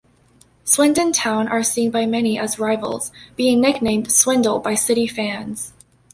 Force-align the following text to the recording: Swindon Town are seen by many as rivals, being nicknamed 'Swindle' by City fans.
Swindon 0.65 1.11
Town 1.13 1.47
are 1.47 1.61
seen 1.61 1.91
by 1.91 2.07
many 2.07 2.39
as 2.39 2.57
rivals, 2.57 3.11
being 3.35 3.61
nicknamed 3.61 4.11
'Swindle' 4.11 4.57
by 4.57 4.73
City 4.73 5.05
fans. 5.05 5.73